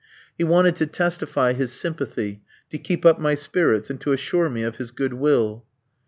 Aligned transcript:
He 0.35 0.43
wanted 0.43 0.75
to 0.77 0.87
testify 0.87 1.53
his 1.53 1.73
sympathy, 1.73 2.41
to 2.71 2.79
keep 2.79 3.05
up 3.05 3.19
my 3.19 3.35
spirits, 3.35 3.91
and 3.91 4.01
to 4.01 4.13
assure 4.13 4.49
me 4.49 4.63
of 4.63 4.77
his 4.77 4.89
good 4.89 5.13
will. 5.13 5.63